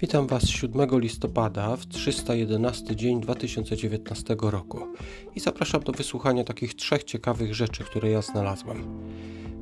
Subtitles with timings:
[0.00, 4.86] Witam Was 7 listopada w 311 dzień 2019 roku
[5.34, 9.00] i zapraszam do wysłuchania takich trzech ciekawych rzeczy, które ja znalazłem.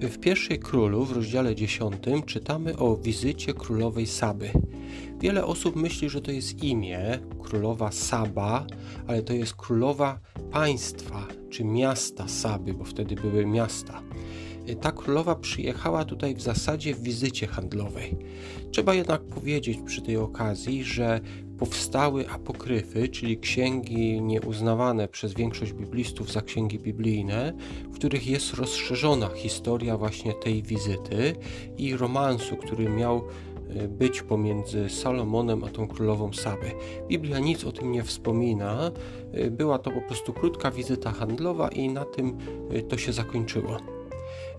[0.00, 1.94] W pierwszej królu w rozdziale 10
[2.26, 4.50] czytamy o wizycie królowej Saby.
[5.20, 8.66] Wiele osób myśli, że to jest imię królowa Saba,
[9.06, 10.18] ale to jest królowa
[10.50, 14.02] państwa czy miasta Saby, bo wtedy były miasta
[14.80, 18.16] ta królowa przyjechała tutaj w zasadzie w wizycie handlowej.
[18.70, 21.20] Trzeba jednak powiedzieć przy tej okazji, że
[21.58, 27.52] powstały apokryfy, czyli księgi nieuznawane przez większość biblistów za księgi biblijne,
[27.90, 31.34] w których jest rozszerzona historia właśnie tej wizyty
[31.78, 33.22] i romansu, który miał
[33.68, 36.72] e, być pomiędzy Salomonem a tą królową Saby.
[37.08, 38.90] Biblia nic o tym nie wspomina.
[39.32, 42.38] E, była to po prostu krótka wizyta handlowa i na tym
[42.88, 44.01] to się zakończyło.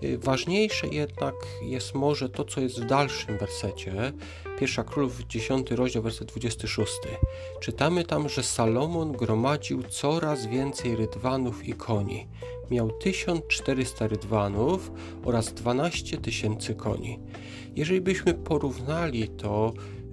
[0.04, 4.12] Y, ważniejsze jednak jest może to, co jest w dalszym wersecie.
[4.58, 6.92] Pierwsza Królów, 10 rozdział, werset 26.
[7.60, 12.28] Czytamy tam, że Salomon gromadził coraz więcej rydwanów i koni.
[12.70, 14.92] Miał 1400 rydwanów
[15.24, 17.18] oraz 12 tysięcy koni.
[17.76, 19.72] Jeżeli byśmy porównali to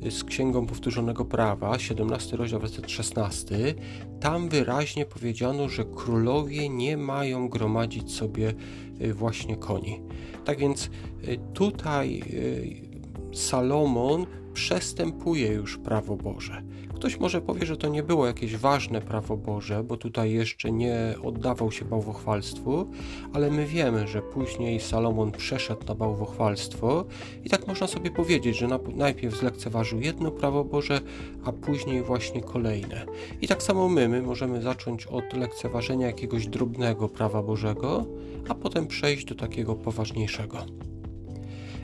[0.09, 3.75] z Księgą Powtórzonego Prawa, 17 rozdział, werset 16,
[4.19, 8.53] tam wyraźnie powiedziano, że królowie nie mają gromadzić sobie
[9.02, 10.02] y, właśnie koni.
[10.45, 10.89] Tak więc
[11.28, 12.91] y, tutaj y,
[13.34, 16.64] Salomon przestępuje już prawo Boże.
[17.02, 21.16] Ktoś może powie, że to nie było jakieś ważne prawo Boże, bo tutaj jeszcze nie
[21.24, 22.88] oddawał się bałwochwalstwu,
[23.34, 27.06] ale my wiemy, że później Salomon przeszedł na bałwochwalstwo
[27.44, 31.02] i tak można sobie powiedzieć, że najpierw zlekceważył jedno prawo Boże,
[31.46, 33.06] a później właśnie kolejne.
[33.42, 38.06] I tak samo my, my możemy zacząć od lekceważenia jakiegoś drobnego prawa Bożego,
[38.50, 40.58] a potem przejść do takiego poważniejszego.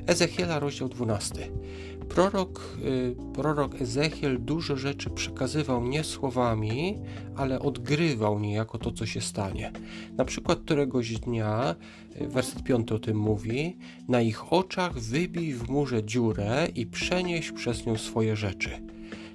[0.08, 1.52] Ezechiela, rozdział 12.
[2.10, 6.96] Prorok, y, prorok Ezechiel dużo rzeczy przekazywał nie słowami,
[7.36, 9.72] ale odgrywał niejako to, co się stanie.
[10.18, 11.76] Na przykład któregoś dnia,
[12.22, 17.52] y, werset 5 o tym mówi, na ich oczach wybij w murze dziurę i przenieś
[17.52, 18.70] przez nią swoje rzeczy.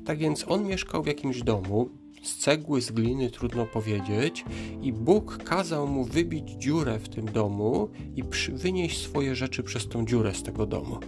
[0.04, 1.90] Tak więc on mieszkał w jakimś domu,
[2.22, 4.44] z cegły, z gliny, trudno powiedzieć,
[4.82, 8.22] i Bóg kazał mu wybić dziurę w tym domu i
[8.52, 10.98] wynieść swoje rzeczy przez tą dziurę z tego domu.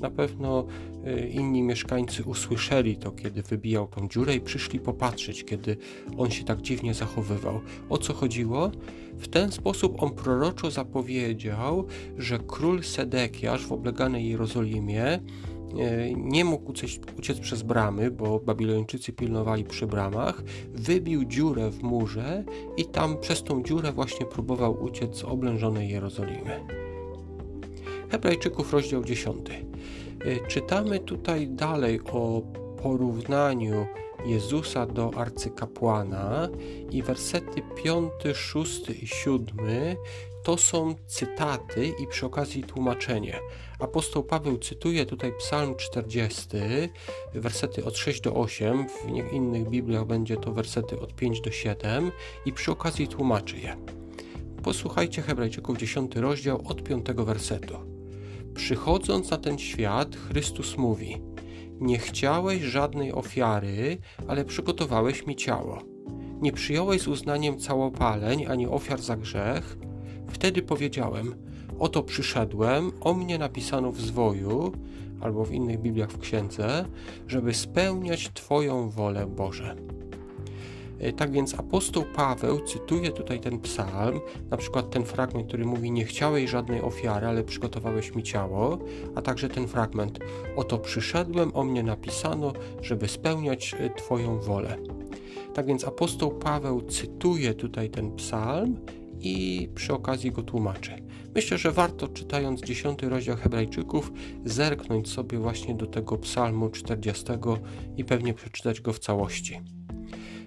[0.00, 0.66] Na pewno
[1.06, 5.76] y, inni mieszkańcy usłyszeli to, kiedy wybijał tą dziurę i przyszli popatrzeć, kiedy
[6.16, 7.60] on się tak dziwnie zachowywał.
[7.88, 8.70] O co chodziło?
[9.18, 11.86] W ten sposób on proroczo zapowiedział,
[12.18, 15.20] że król Sedekiasz w obleganej Jerozolimie
[16.16, 20.42] nie mógł uciec, uciec przez bramy, bo Babilończycy pilnowali przy bramach,
[20.74, 22.44] wybił dziurę w murze
[22.76, 26.60] i tam przez tą dziurę właśnie próbował uciec z oblężonej Jerozolimy.
[28.10, 29.50] Hebrajczyków, rozdział 10.
[29.50, 32.42] E, czytamy tutaj dalej o
[32.82, 33.86] porównaniu
[34.26, 36.48] Jezusa do arcykapłana
[36.90, 39.46] i wersety 5, 6 i 7
[40.42, 43.40] to są cytaty i przy okazji tłumaczenie.
[43.78, 46.48] Apostoł Paweł cytuje tutaj Psalm 40,
[47.34, 52.12] wersety od 6 do 8, w innych Bibliach będzie to wersety od 5 do 7
[52.46, 53.76] i przy okazji tłumaczy je.
[54.62, 57.74] Posłuchajcie Hebrajczyków 10 rozdział od 5 wersetu.
[58.54, 61.22] Przychodząc na ten świat, Chrystus mówi:
[61.80, 63.98] Nie chciałeś żadnej ofiary,
[64.28, 65.78] ale przygotowałeś mi ciało.
[66.40, 69.76] Nie przyjąłeś z uznaniem całopaleń ani ofiar za grzech,
[70.30, 71.34] Wtedy powiedziałem:
[71.78, 74.72] Oto przyszedłem, o mnie napisano w zwoju,
[75.20, 76.84] albo w innych Bibliach w księdze,
[77.26, 79.76] żeby spełniać Twoją wolę, Boże.
[81.00, 85.90] E, tak więc apostoł Paweł cytuje tutaj ten psalm, na przykład ten fragment, który mówi:
[85.90, 88.78] Nie chciałeś żadnej ofiary, ale przygotowałeś mi ciało,
[89.14, 90.18] a także ten fragment:
[90.56, 92.52] Oto przyszedłem, o mnie napisano,
[92.82, 94.76] żeby spełniać e, Twoją wolę.
[95.54, 98.76] Tak więc apostoł Paweł cytuje tutaj ten psalm
[99.20, 101.02] i przy okazji go tłumaczy.
[101.34, 104.12] Myślę, że warto czytając 10 rozdział Hebrajczyków
[104.44, 107.24] zerknąć sobie właśnie do tego psalmu 40
[107.96, 109.60] i pewnie przeczytać go w całości.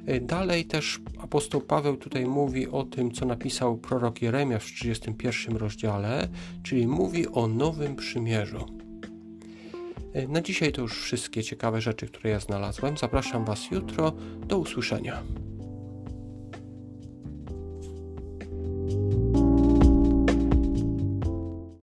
[0.06, 5.58] E, dalej też apostoł Paweł tutaj mówi o tym, co napisał prorok Jeremiasz w 31
[5.58, 6.28] rozdziale,
[6.64, 8.66] czyli mówi o nowym przymierzu.
[10.14, 12.98] E, na dzisiaj to już wszystkie ciekawe rzeczy, które ja znalazłem.
[12.98, 14.14] Zapraszam Was jutro.
[14.48, 15.24] Do usłyszenia.